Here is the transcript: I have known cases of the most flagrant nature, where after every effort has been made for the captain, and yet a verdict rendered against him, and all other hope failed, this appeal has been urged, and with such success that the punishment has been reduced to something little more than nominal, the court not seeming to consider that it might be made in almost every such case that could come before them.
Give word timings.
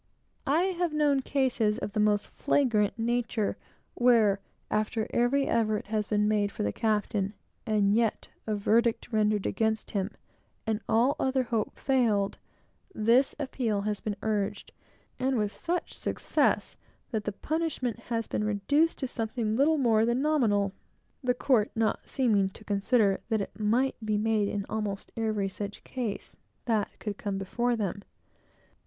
I 0.47 0.63
have 0.79 0.93
known 0.93 1.19
cases 1.21 1.77
of 1.77 1.91
the 1.93 1.99
most 1.99 2.25
flagrant 2.29 2.97
nature, 2.97 3.55
where 3.93 4.39
after 4.71 5.05
every 5.11 5.45
effort 5.45 5.85
has 5.93 6.07
been 6.07 6.27
made 6.27 6.51
for 6.51 6.63
the 6.63 6.71
captain, 6.73 7.35
and 7.67 7.93
yet 7.93 8.27
a 8.47 8.55
verdict 8.55 9.09
rendered 9.13 9.45
against 9.45 9.91
him, 9.91 10.09
and 10.65 10.81
all 10.89 11.15
other 11.19 11.43
hope 11.43 11.77
failed, 11.77 12.39
this 12.95 13.35
appeal 13.37 13.81
has 13.81 13.99
been 13.99 14.15
urged, 14.23 14.71
and 15.19 15.37
with 15.37 15.51
such 15.53 15.95
success 15.95 16.77
that 17.11 17.25
the 17.25 17.31
punishment 17.31 17.99
has 18.09 18.27
been 18.27 18.43
reduced 18.43 18.97
to 18.97 19.07
something 19.07 19.55
little 19.55 19.77
more 19.77 20.03
than 20.03 20.19
nominal, 20.19 20.73
the 21.23 21.35
court 21.35 21.69
not 21.75 22.09
seeming 22.09 22.49
to 22.49 22.63
consider 22.65 23.21
that 23.29 23.39
it 23.41 23.59
might 23.59 23.93
be 24.03 24.17
made 24.17 24.47
in 24.47 24.65
almost 24.67 25.11
every 25.15 25.47
such 25.47 25.83
case 25.83 26.35
that 26.65 26.89
could 26.99 27.19
come 27.19 27.37
before 27.37 27.75
them. 27.75 28.01